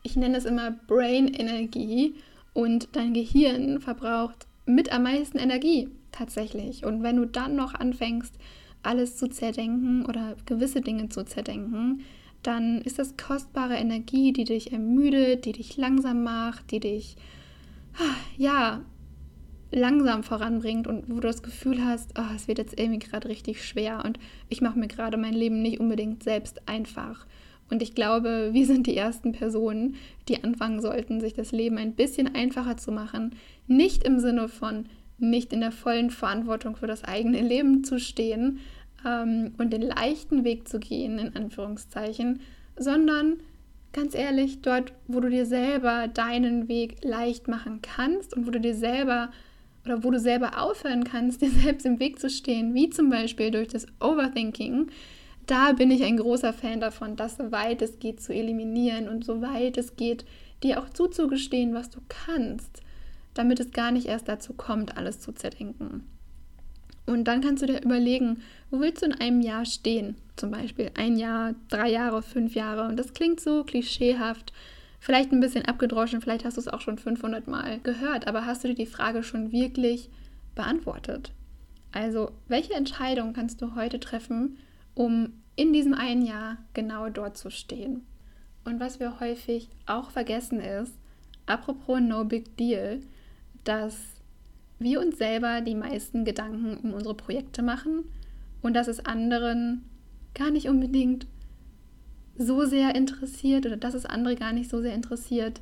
ich 0.03 0.17
nenne 0.17 0.37
es 0.37 0.45
immer 0.45 0.73
Brain-Energie 0.87 2.15
und 2.53 2.89
dein 2.93 3.15
Gehirn 3.15 3.81
verbraucht 3.81 4.47
mit 4.67 4.93
am 4.93 5.03
meisten 5.03 5.39
Energie 5.39 5.89
tatsächlich. 6.13 6.85
Und 6.85 7.03
wenn 7.03 7.17
du 7.17 7.27
dann 7.27 7.57
noch 7.57 7.75
anfängst, 7.75 8.35
alles 8.83 9.17
zu 9.17 9.29
zerdenken 9.29 10.05
oder 10.07 10.37
gewisse 10.47 10.81
Dinge 10.81 11.09
zu 11.09 11.25
zerdenken, 11.25 12.03
dann 12.43 12.83
ist 12.83 12.99
das 12.99 13.17
kostbare 13.17 13.75
Energie, 13.75 14.33
die 14.33 14.45
dich 14.45 14.73
ermüdet, 14.73 15.47
die 15.47 15.53
dich 15.53 15.77
langsam 15.77 16.23
macht, 16.23 16.71
die 16.71 16.81
dich 16.81 17.17
ja 18.37 18.83
langsam 19.71 20.23
voranbringt 20.23 20.87
und 20.87 21.09
wo 21.09 21.15
du 21.15 21.21
das 21.23 21.43
Gefühl 21.43 21.85
hast, 21.85 22.13
oh, 22.19 22.35
es 22.35 22.47
wird 22.47 22.59
jetzt 22.59 22.79
irgendwie 22.79 23.01
gerade 23.01 23.29
richtig 23.29 23.65
schwer 23.65 24.03
und 24.05 24.19
ich 24.49 24.61
mache 24.61 24.79
mir 24.79 24.89
gerade 24.89 25.17
mein 25.17 25.35
Leben 25.35 25.63
nicht 25.63 25.81
unbedingt 25.81 26.23
selbst 26.23 26.69
einfach. 26.69 27.27
Und 27.71 27.83
ich 27.83 27.95
glaube, 27.95 28.51
wir 28.53 28.67
sind 28.67 28.87
die 28.87 28.97
ersten 28.97 29.33
Personen, 29.33 29.97
die 30.29 30.45
anfangen 30.45 30.81
sollten, 30.81 31.21
sich 31.21 31.35
das 31.35 31.53
Leben 31.53 31.79
ein 31.79 31.95
bisschen 31.95 32.35
einfacher 32.35 32.77
zu 32.77 32.93
machen. 32.93 33.35
Nicht 33.67 34.05
im 34.05 34.19
Sinne 34.19 34.49
von 34.49 34.87
nicht 35.19 35.53
in 35.53 35.61
der 35.61 35.73
vollen 35.73 36.11
Verantwortung 36.11 36.77
für 36.77 36.87
das 36.87 37.05
eigene 37.05 37.41
Leben 37.41 37.85
zu 37.85 37.99
stehen 37.99 38.61
ähm, 39.07 39.53
und 39.59 39.73
den 39.73 39.83
leichten 39.83 40.45
Weg 40.45 40.69
zu 40.69 40.79
gehen, 40.79 41.19
in 41.19 41.37
Anführungszeichen, 41.37 42.41
sondern 42.77 43.37
ganz 43.93 44.15
ehrlich, 44.15 44.61
dort, 44.61 44.93
wo 45.07 45.21
du 45.21 45.31
dir 45.31 45.47
selber 45.47 46.09
deinen 46.09 46.69
Weg 46.69 47.03
leicht 47.03 47.49
machen 47.49 47.81
kannst 47.81 48.37
und 48.37 48.47
wo 48.47 48.51
du 48.51 48.61
dir 48.61 48.75
selber 48.75 49.31
oder 49.85 50.03
wo 50.03 50.11
du 50.11 50.19
selber 50.19 50.61
aufhören 50.61 51.05
kannst, 51.05 51.41
dir 51.43 51.51
selbst 51.51 51.87
im 51.87 52.01
Weg 52.01 52.19
zu 52.19 52.29
stehen, 52.29 52.75
wie 52.75 52.91
zum 52.91 53.09
Beispiel 53.09 53.51
durch 53.51 53.69
das 53.69 53.87
Overthinking, 54.01 54.89
da 55.47 55.73
bin 55.73 55.91
ich 55.91 56.03
ein 56.03 56.17
großer 56.17 56.53
Fan 56.53 56.81
davon, 56.81 57.17
das 57.17 57.37
soweit 57.37 57.83
es 57.83 57.99
geht 57.99 58.21
zu 58.21 58.33
eliminieren 58.33 59.09
und 59.09 59.25
soweit 59.25 59.77
es 59.77 59.97
geht, 59.97 60.25
dir 60.63 60.81
auch 60.81 60.91
zuzugestehen, 60.91 61.75
was 61.75 61.91
du 61.91 62.01
kannst, 62.09 62.83
damit 63.35 63.61
es 63.61 63.73
gar 63.73 63.91
nicht 63.91 64.07
erst 64.07 64.29
dazu 64.29 64.55
kommt, 64.55 64.97
alles 64.97 65.21
zu 65.21 65.33
zerdenken. 65.33 66.05
Und 67.07 67.25
dann 67.25 67.43
kannst 67.43 67.63
du 67.63 67.67
dir 67.67 67.83
überlegen, 67.83 68.43
wo 68.71 68.81
willst 68.81 69.03
du 69.03 69.07
in 69.07 69.13
einem 69.13 69.41
Jahr 69.41 69.67
stehen? 69.67 70.17
Zum 70.37 70.51
Beispiel 70.51 70.91
ein 70.97 71.17
Jahr, 71.17 71.55
drei 71.69 71.91
Jahre, 71.91 72.23
fünf 72.23 72.55
Jahre. 72.55 72.89
Und 72.89 72.97
das 72.97 73.13
klingt 73.13 73.41
so 73.41 73.63
klischeehaft, 73.63 74.53
vielleicht 75.01 75.33
ein 75.33 75.41
bisschen 75.41 75.67
abgedroschen, 75.67 76.23
vielleicht 76.23 76.47
hast 76.47 76.57
du 76.57 76.63
es 76.63 76.69
auch 76.69 76.81
schon 76.81 76.97
500 76.97 77.47
Mal 77.47 77.79
gehört, 77.81 78.27
aber 78.27 78.47
hast 78.47 78.65
du 78.65 78.69
dir 78.69 78.75
die 78.75 78.87
Frage 78.87 79.23
schon 79.23 79.53
wirklich 79.53 80.09
beantwortet? 80.55 81.33
Also, 81.93 82.33
welche 82.49 82.73
Entscheidung 82.73 83.35
kannst 83.35 83.61
du 83.61 83.75
heute 83.75 84.01
treffen, 84.01 84.57
um 84.95 85.33
in 85.57 85.73
diesem 85.73 85.95
einen 85.95 86.25
Jahr 86.25 86.59
genau 86.73 87.09
dort 87.09 87.37
zu 87.37 87.51
stehen. 87.51 88.03
Und 88.65 88.81
was 88.81 88.99
wir 88.99 89.21
häufig 89.21 89.69
auch 89.87 90.11
vergessen 90.11 90.61
ist, 90.61 90.95
apropos 91.47 92.01
No 92.01 92.25
Big 92.25 92.57
Deal, 92.57 93.01
dass 93.65 93.97
wir 94.79 95.01
uns 95.01 95.19
selber 95.19 95.61
die 95.61 95.75
meisten 95.75 96.25
Gedanken 96.25 96.77
um 96.79 96.95
unsere 96.95 97.15
Projekte 97.15 97.63
machen 97.63 98.05
und 98.63 98.75
dass 98.75 98.89
es 98.89 99.05
anderen 99.05 99.85
gar 100.35 100.51
nicht 100.51 100.69
unbedingt 100.69 101.27
so 102.37 102.65
sehr 102.65 102.95
interessiert 102.95 103.67
oder 103.67 103.77
dass 103.77 103.95
es 103.95 104.07
andere 104.07 104.35
gar 104.35 104.53
nicht 104.53 104.69
so 104.69 104.81
sehr 104.81 104.95
interessiert, 104.95 105.61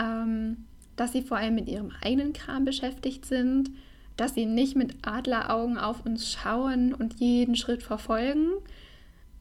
ähm, 0.00 0.64
dass 0.94 1.12
sie 1.12 1.22
vor 1.22 1.36
allem 1.36 1.56
mit 1.56 1.68
ihrem 1.68 1.90
eigenen 2.02 2.32
Kram 2.32 2.64
beschäftigt 2.64 3.26
sind, 3.26 3.70
dass 4.16 4.34
sie 4.34 4.46
nicht 4.46 4.76
mit 4.76 4.94
Adleraugen 5.02 5.78
auf 5.78 6.04
uns 6.04 6.30
schauen 6.32 6.94
und 6.94 7.20
jeden 7.20 7.56
Schritt 7.56 7.82
verfolgen, 7.82 8.52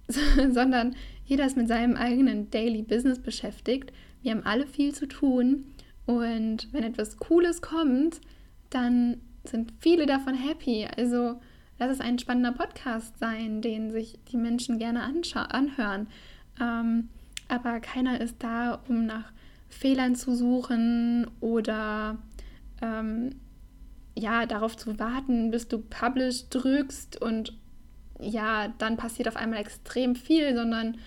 sondern 0.51 0.95
jeder 1.25 1.45
ist 1.45 1.57
mit 1.57 1.67
seinem 1.67 1.95
eigenen 1.95 2.51
Daily 2.51 2.83
Business 2.83 3.19
beschäftigt. 3.19 3.91
Wir 4.21 4.31
haben 4.31 4.43
alle 4.43 4.67
viel 4.67 4.93
zu 4.93 5.07
tun 5.07 5.65
und 6.05 6.71
wenn 6.71 6.83
etwas 6.83 7.17
Cooles 7.17 7.61
kommt, 7.61 8.21
dann 8.69 9.21
sind 9.43 9.73
viele 9.79 10.05
davon 10.05 10.35
happy. 10.35 10.87
Also 10.97 11.39
lass 11.79 11.91
es 11.91 12.01
ein 12.01 12.19
spannender 12.19 12.51
Podcast 12.51 13.17
sein, 13.19 13.61
den 13.61 13.91
sich 13.91 14.19
die 14.31 14.37
Menschen 14.37 14.77
gerne 14.77 15.01
anhören. 15.03 16.07
Ähm, 16.59 17.09
aber 17.47 17.79
keiner 17.79 18.21
ist 18.21 18.37
da, 18.39 18.81
um 18.87 19.05
nach 19.05 19.31
Fehlern 19.69 20.15
zu 20.15 20.35
suchen 20.35 21.27
oder 21.41 22.17
ähm, 22.81 23.31
ja, 24.15 24.45
darauf 24.45 24.77
zu 24.77 24.97
warten, 24.97 25.51
bis 25.51 25.67
du 25.67 25.79
Publish 25.79 26.49
drückst 26.49 27.21
und 27.21 27.53
ja, 28.19 28.69
dann 28.77 28.97
passiert 28.97 29.27
auf 29.27 29.35
einmal 29.35 29.59
extrem 29.59 30.15
viel, 30.15 30.55
sondern 30.55 30.97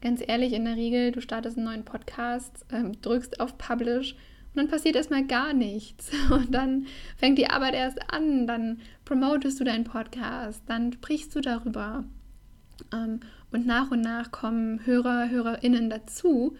ganz 0.00 0.22
ehrlich, 0.26 0.52
in 0.52 0.64
der 0.64 0.76
Regel, 0.76 1.12
du 1.12 1.20
startest 1.20 1.56
einen 1.56 1.66
neuen 1.66 1.84
Podcast, 1.84 2.64
ähm, 2.70 3.00
drückst 3.00 3.40
auf 3.40 3.58
Publish 3.58 4.14
und 4.54 4.56
dann 4.56 4.68
passiert 4.68 4.96
erstmal 4.96 5.26
gar 5.26 5.54
nichts. 5.54 6.10
Und 6.30 6.52
dann 6.54 6.86
fängt 7.16 7.38
die 7.38 7.48
Arbeit 7.48 7.74
erst 7.74 8.12
an, 8.12 8.46
dann 8.46 8.80
promotest 9.06 9.58
du 9.58 9.64
deinen 9.64 9.84
Podcast, 9.84 10.62
dann 10.66 10.92
sprichst 10.92 11.34
du 11.34 11.40
darüber. 11.40 12.04
Ähm, 12.92 13.20
und 13.50 13.66
nach 13.66 13.90
und 13.90 14.02
nach 14.02 14.30
kommen 14.30 14.84
Hörer, 14.84 15.30
HörerInnen 15.30 15.88
dazu. 15.88 16.56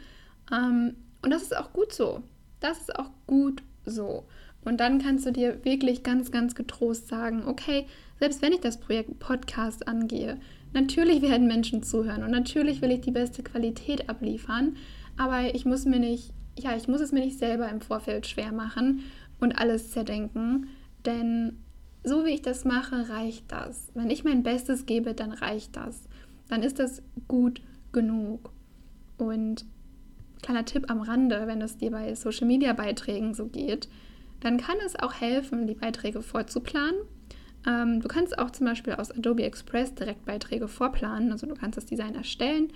Ähm, 0.50 0.96
und 1.20 1.30
das 1.30 1.42
ist 1.42 1.56
auch 1.56 1.72
gut 1.74 1.92
so. 1.92 2.22
Das 2.60 2.80
ist 2.80 2.96
auch 2.96 3.10
gut 3.26 3.62
so. 3.84 4.26
Und 4.64 4.80
dann 4.80 5.00
kannst 5.00 5.26
du 5.26 5.32
dir 5.32 5.64
wirklich 5.64 6.02
ganz, 6.02 6.30
ganz 6.30 6.54
getrost 6.54 7.08
sagen, 7.08 7.44
okay, 7.46 7.86
selbst 8.20 8.42
wenn 8.42 8.52
ich 8.52 8.60
das 8.60 8.78
Projekt 8.78 9.18
Podcast 9.18 9.88
angehe, 9.88 10.38
natürlich 10.72 11.22
werden 11.22 11.48
Menschen 11.48 11.82
zuhören 11.82 12.22
und 12.22 12.30
natürlich 12.30 12.80
will 12.80 12.92
ich 12.92 13.00
die 13.00 13.10
beste 13.10 13.42
Qualität 13.42 14.08
abliefern, 14.08 14.76
aber 15.16 15.54
ich 15.54 15.64
muss 15.64 15.84
mir 15.84 15.98
nicht, 15.98 16.32
ja, 16.58 16.76
ich 16.76 16.86
muss 16.86 17.00
es 17.00 17.12
mir 17.12 17.24
nicht 17.24 17.38
selber 17.38 17.68
im 17.68 17.80
Vorfeld 17.80 18.26
schwer 18.26 18.52
machen 18.52 19.02
und 19.40 19.58
alles 19.58 19.90
zerdenken, 19.90 20.68
denn 21.04 21.58
so 22.04 22.24
wie 22.24 22.30
ich 22.30 22.42
das 22.42 22.64
mache, 22.64 23.08
reicht 23.10 23.50
das. 23.50 23.90
Wenn 23.94 24.10
ich 24.10 24.24
mein 24.24 24.42
Bestes 24.42 24.86
gebe, 24.86 25.14
dann 25.14 25.32
reicht 25.32 25.76
das. 25.76 26.08
Dann 26.48 26.62
ist 26.62 26.78
das 26.78 27.02
gut 27.28 27.60
genug. 27.92 28.50
Und 29.18 29.64
kleiner 30.42 30.64
Tipp 30.64 30.90
am 30.90 31.00
Rande, 31.00 31.46
wenn 31.46 31.60
es 31.60 31.76
dir 31.76 31.92
bei 31.92 32.14
Social 32.14 32.46
Media 32.46 32.72
Beiträgen 32.72 33.34
so 33.34 33.46
geht, 33.46 33.88
dann 34.42 34.56
kann 34.56 34.76
es 34.84 34.98
auch 34.98 35.14
helfen, 35.14 35.66
die 35.66 35.74
Beiträge 35.74 36.20
vorzuplanen. 36.20 37.00
Ähm, 37.66 38.00
du 38.00 38.08
kannst 38.08 38.38
auch 38.38 38.50
zum 38.50 38.66
Beispiel 38.66 38.94
aus 38.94 39.12
Adobe 39.12 39.44
Express 39.44 39.94
direkt 39.94 40.24
Beiträge 40.24 40.66
vorplanen. 40.66 41.30
Also 41.30 41.46
du 41.46 41.54
kannst 41.54 41.76
das 41.76 41.86
Design 41.86 42.16
erstellen 42.16 42.72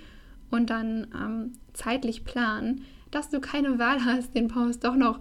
und 0.51 0.71
dann 0.71 1.09
ähm, 1.15 1.53
zeitlich 1.73 2.25
planen, 2.25 2.85
dass 3.11 3.31
du 3.31 3.41
keine 3.41 3.81
Wahl 3.81 4.05
hast, 4.05 4.35
den 4.35 4.47
Post 4.47 4.85
doch 4.85 4.95
noch 4.95 5.19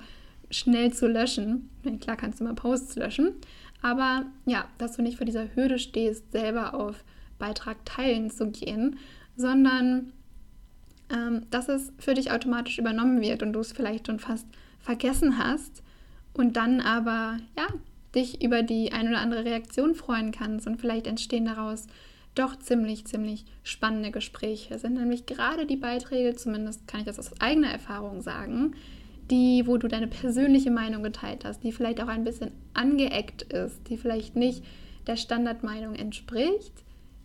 schnell 0.52 0.94
zu 0.94 1.08
löschen. 1.08 1.70
Meine, 1.84 1.98
klar 1.98 2.16
kannst 2.16 2.40
du 2.40 2.44
mal 2.44 2.54
Posts 2.54 2.98
löschen, 2.98 3.34
aber 3.82 4.28
ja, 4.46 4.66
dass 4.78 4.96
du 4.96 5.02
nicht 5.02 5.18
vor 5.18 5.26
dieser 5.26 5.56
Hürde 5.56 5.80
stehst, 5.80 6.32
selber 6.32 6.76
auf 6.76 7.04
Beitrag 7.40 7.84
teilen 7.86 8.30
zu 8.30 8.52
gehen, 8.52 9.00
sondern 9.36 10.14
ähm, 11.10 11.48
dass 11.50 11.70
es 11.70 11.92
für 11.98 12.14
dich 12.14 12.32
automatisch 12.32 12.78
übernommen 12.78 13.22
wird 13.22 13.42
und 13.42 13.54
du 13.54 13.60
es 13.62 13.72
vielleicht 13.72 14.06
schon 14.08 14.20
fast 14.20 14.48
vergessen 14.80 15.40
hast 15.40 15.82
und 16.36 16.58
dann 16.58 16.82
aber, 16.82 17.38
ja, 17.58 17.68
dich 18.14 18.44
über 18.44 18.64
die 18.64 18.94
ein 18.94 19.08
oder 19.08 19.20
andere 19.20 19.46
Reaktion 19.46 19.96
freuen 19.96 20.32
kannst 20.32 20.68
und 20.68 20.80
vielleicht 20.80 21.08
entstehen 21.08 21.46
daraus 21.46 21.88
doch 22.34 22.58
ziemlich, 22.58 23.06
ziemlich 23.06 23.46
spannende 23.64 24.12
Gespräche. 24.12 24.76
Es 24.76 24.82
sind 24.82 24.96
nämlich 24.96 25.26
gerade 25.26 25.66
die 25.66 25.78
Beiträge, 25.78 26.36
zumindest 26.36 26.88
kann 26.88 27.00
ich 27.00 27.06
das 27.06 27.20
aus 27.20 27.40
eigener 27.40 27.70
Erfahrung 27.70 28.22
sagen, 28.22 28.76
die, 29.32 29.64
wo 29.66 29.78
du 29.78 29.88
deine 29.88 30.08
persönliche 30.08 30.72
Meinung 30.72 31.02
geteilt 31.02 31.46
hast, 31.46 31.64
die 31.64 31.72
vielleicht 31.72 32.02
auch 32.02 32.08
ein 32.08 32.24
bisschen 32.24 32.52
angeeckt 32.74 33.42
ist, 33.42 33.90
die 33.90 33.98
vielleicht 33.98 34.36
nicht 34.36 34.64
der 35.08 35.16
Standardmeinung 35.16 35.96
entspricht, 35.96 36.74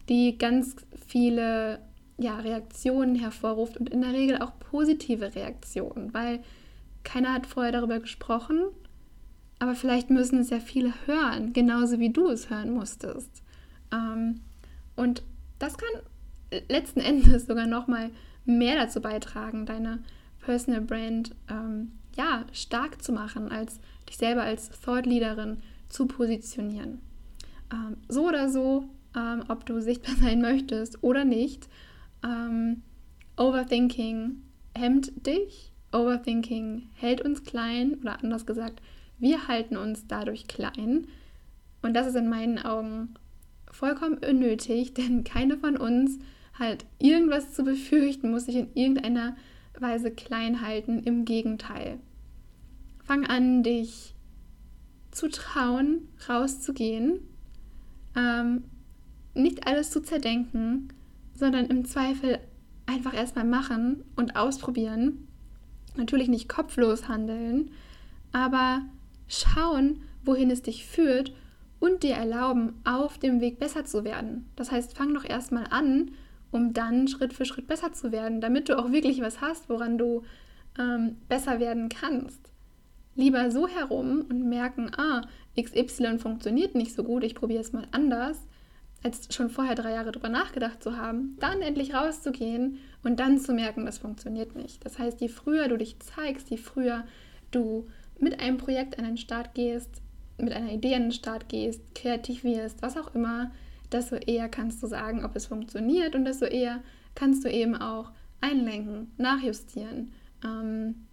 die 0.09 0.39
ganz 0.39 0.77
viele 1.07 1.81
ja, 2.19 2.39
Reaktionen 2.39 3.17
hervorruft 3.17 3.77
und 3.79 3.91
in 3.91 4.03
der 4.03 4.13
Regel 4.13 4.39
auch 4.39 4.53
positive 4.61 5.35
Reaktionen, 5.35 6.15
weil 6.15 6.41
keiner 7.03 7.33
hat 7.33 7.47
vorher 7.47 7.73
darüber 7.73 7.99
gesprochen, 7.99 8.61
aber 9.61 9.75
vielleicht 9.75 10.11
müssen 10.11 10.41
es 10.41 10.51
ja 10.51 10.59
viele 10.59 10.93
hören, 11.07 11.53
genauso 11.53 12.01
wie 12.01 12.11
du 12.11 12.29
es 12.29 12.51
hören 12.51 12.73
musstest. 12.73 13.43
Ähm, 13.93 14.41
und 14.97 15.23
das 15.59 15.77
kann 15.79 16.01
letzten 16.69 17.01
Endes 17.01 17.47
sogar 17.47 17.67
noch 17.67 17.87
mal 17.87 18.11
mehr 18.45 18.75
dazu 18.77 19.01
beitragen, 19.01 19.67
deine 19.67 20.01
Personal 20.41 20.81
Brand 20.81 21.37
ähm, 21.49 21.93
ja, 22.17 22.45
stark 22.53 23.03
zu 23.03 23.13
machen, 23.13 23.53
als 23.53 23.79
dich 24.09 24.17
selber 24.17 24.43
als 24.43 24.71
Thought 24.81 25.07
Leaderin 25.07 25.59
zu 25.89 26.07
positionieren. 26.07 27.01
Ähm, 27.73 27.99
so 28.09 28.27
oder 28.29 28.49
so, 28.49 28.85
ähm, 29.15 29.45
ob 29.49 29.67
du 29.67 29.81
sichtbar 29.81 30.17
sein 30.21 30.41
möchtest 30.41 31.03
oder 31.03 31.25
nicht, 31.25 31.69
ähm, 32.25 32.83
Overthinking 33.37 34.43
hemmt 34.75 35.27
dich, 35.27 35.73
Overthinking 35.93 36.89
hält 36.95 37.21
uns 37.21 37.45
klein 37.45 37.99
oder 38.01 38.23
anders 38.23 38.47
gesagt, 38.47 38.81
wir 39.21 39.49
halten 39.49 39.77
uns 39.77 40.07
dadurch 40.07 40.49
klein. 40.49 41.07
Und 41.83 41.95
das 41.95 42.07
ist 42.07 42.17
in 42.17 42.29
meinen 42.29 42.59
Augen 42.59 43.15
vollkommen 43.71 44.19
unnötig, 44.19 44.95
denn 44.95 45.25
keine 45.25 45.57
von 45.59 45.77
uns 45.77 46.19
hat 46.55 46.85
irgendwas 46.99 47.55
zu 47.55 47.65
befürchten, 47.65 48.31
muss 48.31 48.47
sich 48.47 48.57
in 48.57 48.75
irgendeiner 48.75 49.37
Weise 49.79 50.11
klein 50.11 50.61
halten. 50.61 51.03
Im 51.05 51.25
Gegenteil. 51.25 51.99
Fang 53.05 53.27
an, 53.27 53.63
dich 53.63 54.15
zu 55.11 55.29
trauen, 55.29 56.09
rauszugehen, 56.29 57.21
ähm, 58.15 58.65
nicht 59.35 59.67
alles 59.67 59.91
zu 59.91 60.03
zerdenken, 60.03 60.89
sondern 61.35 61.67
im 61.67 61.85
Zweifel 61.85 62.39
einfach 62.87 63.15
erstmal 63.15 63.45
machen 63.45 64.05
und 64.17 64.37
ausprobieren. 64.37 65.27
Natürlich 65.97 66.29
nicht 66.29 66.49
kopflos 66.49 67.09
handeln, 67.09 67.71
aber 68.33 68.83
schauen, 69.31 70.03
wohin 70.25 70.51
es 70.51 70.63
dich 70.63 70.85
führt 70.85 71.33
und 71.79 72.03
dir 72.03 72.15
erlauben, 72.15 72.75
auf 72.85 73.19
dem 73.19 73.41
Weg 73.41 73.59
besser 73.59 73.85
zu 73.85 74.05
werden. 74.05 74.51
Das 74.57 74.71
heißt, 74.71 74.97
fang 74.97 75.15
doch 75.15 75.25
erstmal 75.25 75.67
an, 75.71 76.11
um 76.51 76.73
dann 76.73 77.09
Schritt 77.09 77.33
für 77.33 77.45
Schritt 77.45 77.67
besser 77.67 77.93
zu 77.93 78.13
werden, 78.13 78.41
damit 78.41 78.69
du 78.69 78.79
auch 78.79 78.93
wirklich 78.93 79.23
was 79.23 79.41
hast, 79.41 79.69
woran 79.69 79.97
du 79.97 80.23
ähm, 80.79 81.17
besser 81.29 81.61
werden 81.61 81.89
kannst. 81.89 82.53
Lieber 83.15 83.51
so 83.51 83.67
herum 83.67 84.27
und 84.29 84.49
merken, 84.49 84.91
ah, 84.97 85.23
XY 85.61 86.19
funktioniert 86.19 86.75
nicht 86.75 86.95
so 86.95 87.03
gut, 87.03 87.25
ich 87.25 87.35
probiere 87.35 87.61
es 87.61 87.73
mal 87.73 87.87
anders, 87.93 88.39
als 89.03 89.35
schon 89.35 89.49
vorher 89.49 89.75
drei 89.75 89.93
Jahre 89.93 90.13
darüber 90.13 90.29
nachgedacht 90.29 90.83
zu 90.83 90.97
haben, 90.97 91.37
dann 91.41 91.63
endlich 91.63 91.95
rauszugehen 91.95 92.79
und 93.03 93.19
dann 93.19 93.39
zu 93.39 93.55
merken, 93.55 93.87
das 93.87 93.99
funktioniert 93.99 94.55
nicht. 94.57 94.85
Das 94.85 94.99
heißt, 94.99 95.21
je 95.21 95.29
früher 95.29 95.69
du 95.69 95.79
dich 95.79 95.99
zeigst, 96.01 96.51
je 96.51 96.59
früher 96.59 97.05
du 97.51 97.89
mit 98.21 98.41
einem 98.41 98.59
Projekt 98.59 98.99
an 98.99 99.05
den 99.05 99.17
Start 99.17 99.55
gehst, 99.55 100.03
mit 100.39 100.53
einer 100.53 100.73
Idee 100.73 100.95
an 100.95 101.03
den 101.03 101.13
Start 101.13 101.49
gehst, 101.49 101.83
kreativ 101.95 102.45
wirst, 102.45 102.83
was 102.83 102.97
auch 102.97 103.15
immer, 103.15 103.51
desto 103.93 104.17
eher 104.17 104.49
kannst 104.49 104.83
du 104.83 104.87
sagen, 104.87 105.25
ob 105.25 105.37
es 105.37 105.47
funktioniert 105.47 106.15
und 106.15 106.25
desto 106.25 106.45
eher 106.45 106.81
kannst 107.15 107.45
du 107.45 107.51
eben 107.51 107.75
auch 107.75 108.13
einlenken, 108.41 109.11
nachjustieren, 109.19 110.13
ähm, 110.45 111.07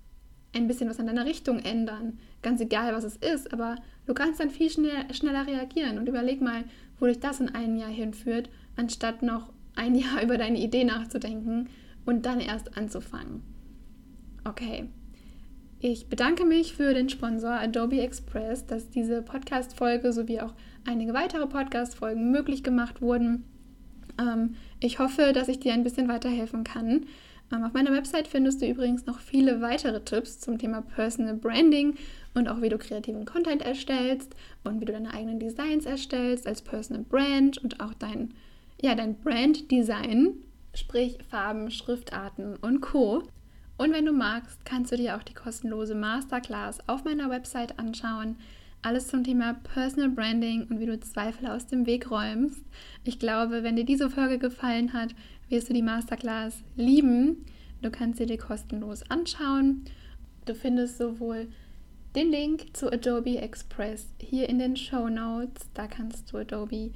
ein 0.54 0.68
bisschen 0.68 0.90
was 0.90 1.00
an 1.00 1.08
deiner 1.08 1.26
Richtung 1.26 1.60
ändern. 1.60 2.20
Ganz 2.42 2.62
egal, 2.62 2.94
was 2.94 3.04
es 3.04 3.18
ist, 3.18 3.52
aber 3.52 3.76
du 4.06 4.14
kannst 4.14 4.40
dann 4.40 4.50
viel 4.50 4.70
schneller, 4.70 5.14
schneller 5.14 5.46
reagieren 5.46 5.98
und 5.98 6.08
überleg 6.08 6.42
mal, 6.42 6.64
wo 7.00 7.06
dich 7.06 7.20
das 7.20 7.40
in 7.40 7.50
einem 7.50 7.78
Jahr 7.78 7.90
hinführt, 7.90 8.50
anstatt 8.76 9.22
noch 9.22 9.52
ein 9.76 9.96
Jahr 9.96 10.24
über 10.24 10.38
deine 10.38 10.60
Idee 10.60 10.84
nachzudenken 10.84 11.70
und 12.06 12.26
dann 12.26 12.40
erst 12.40 12.78
anzufangen. 12.78 13.44
Okay. 14.46 14.88
Ich 15.80 16.08
bedanke 16.08 16.44
mich 16.44 16.74
für 16.74 16.96
den 16.96 17.08
Sponsor 17.08 17.52
Adobe 17.52 18.02
Express, 18.02 18.66
dass 18.66 18.90
diese 18.90 19.22
Podcast-Folge 19.22 20.12
sowie 20.12 20.42
auch 20.42 20.56
einige 20.88 21.14
weitere 21.14 21.46
Podcast-Folgen 21.46 22.32
möglich 22.32 22.64
gemacht 22.64 23.00
wurden. 23.00 23.44
Ähm, 24.20 24.56
ich 24.80 24.98
hoffe, 24.98 25.34
dass 25.34 25.50
ich 25.50 25.60
dir 25.60 25.74
ein 25.74 25.84
bisschen 25.84 26.08
weiterhelfen 26.08 26.64
kann. 26.64 27.06
Ähm, 27.54 27.64
auf 27.64 27.74
meiner 27.74 27.92
Website 27.92 28.28
findest 28.28 28.60
du 28.60 28.68
übrigens 28.68 29.06
noch 29.06 29.20
viele 29.20 29.62
weitere 29.62 30.04
Tipps 30.04 30.40
zum 30.40 30.58
Thema 30.58 30.82
Personal 30.82 31.36
Branding 31.36 31.94
und 32.34 32.48
auch 32.48 32.60
wie 32.60 32.70
du 32.70 32.80
kreativen 32.80 33.26
Content 33.26 33.62
erstellst 33.62 34.36
und 34.64 34.82
wie 34.82 34.86
du 34.86 34.94
deine 34.94 35.14
eigenen 35.14 35.40
Designs 35.40 35.86
erstellst 35.86 36.48
als 36.48 36.64
Personal 36.64 37.04
Brand 37.04 37.60
und 37.60 37.80
auch 37.82 37.94
dein, 37.94 38.34
ja, 38.82 38.96
dein 38.96 39.14
Brand 39.20 39.70
Design, 39.70 40.38
sprich 40.74 41.20
Farben, 41.30 41.70
Schriftarten 41.70 42.56
und 42.56 42.82
Co. 42.82 43.22
Und 43.78 43.94
wenn 43.94 44.06
du 44.06 44.12
magst, 44.12 44.66
kannst 44.66 44.92
du 44.92 44.98
dir 44.98 45.16
auch 45.16 45.24
die 45.24 45.36
kostenlose 45.36 45.94
Masterclass 45.94 46.80
auf 46.88 47.04
meiner 47.06 47.30
Website 47.30 47.78
anschauen. 47.78 48.38
Alles 48.82 49.08
zum 49.08 49.24
Thema 49.24 49.54
Personal 49.54 50.10
Branding 50.10 50.68
und 50.68 50.80
wie 50.80 50.86
du 50.88 51.00
Zweifel 51.00 51.48
aus 51.48 51.68
dem 51.68 51.86
Weg 51.86 52.10
räumst. 52.10 52.64
Ich 53.04 53.20
glaube, 53.20 53.64
wenn 53.64 53.76
dir 53.76 53.86
diese 53.86 54.10
Folge 54.10 54.40
gefallen 54.40 54.94
hat, 54.94 55.14
wirst 55.50 55.70
du 55.70 55.74
die 55.74 55.82
Masterclass 55.82 56.64
lieben. 56.76 57.46
Du 57.82 57.92
kannst 57.92 58.18
sie 58.18 58.26
dir 58.26 58.38
kostenlos 58.38 59.04
anschauen. 59.10 59.86
Du 60.46 60.56
findest 60.56 60.98
sowohl 60.98 61.48
den 62.16 62.32
Link 62.32 62.76
zu 62.76 62.92
Adobe 62.92 63.38
Express 63.38 64.08
hier 64.20 64.50
in 64.50 64.58
den 64.58 64.76
Show 64.76 65.08
Notes. 65.08 65.70
Da 65.76 65.86
kannst 65.88 66.32
du 66.32 66.38
Adobe 66.38 66.92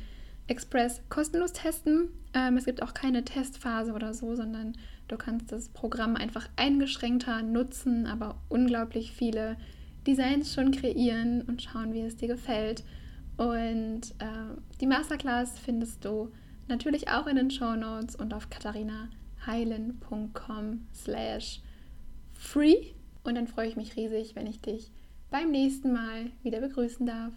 Express 0.47 1.01
kostenlos 1.09 1.53
testen. 1.53 2.09
Ähm, 2.33 2.57
es 2.57 2.65
gibt 2.65 2.81
auch 2.81 2.93
keine 2.93 3.23
Testphase 3.23 3.93
oder 3.93 4.13
so, 4.13 4.35
sondern 4.35 4.73
du 5.07 5.17
kannst 5.17 5.51
das 5.51 5.69
Programm 5.69 6.15
einfach 6.15 6.49
eingeschränkter 6.55 7.43
nutzen, 7.43 8.07
aber 8.07 8.41
unglaublich 8.49 9.11
viele 9.11 9.57
Designs 10.07 10.51
schon 10.53 10.71
kreieren 10.71 11.43
und 11.43 11.61
schauen, 11.61 11.93
wie 11.93 12.01
es 12.01 12.17
dir 12.17 12.27
gefällt. 12.27 12.83
Und 13.37 14.01
äh, 14.19 14.57
die 14.79 14.87
Masterclass 14.87 15.59
findest 15.59 16.03
du 16.05 16.31
natürlich 16.67 17.09
auch 17.09 17.27
in 17.27 17.35
den 17.35 17.51
Show 17.51 17.75
Notes 17.75 18.15
und 18.15 18.33
auf 18.33 18.49
katharinaheilen.com 18.49 20.87
slash 20.93 21.61
free. 22.33 22.93
Und 23.23 23.35
dann 23.35 23.47
freue 23.47 23.67
ich 23.67 23.75
mich 23.75 23.95
riesig, 23.95 24.35
wenn 24.35 24.47
ich 24.47 24.61
dich 24.61 24.91
beim 25.29 25.51
nächsten 25.51 25.93
Mal 25.93 26.31
wieder 26.43 26.59
begrüßen 26.59 27.05
darf. 27.05 27.33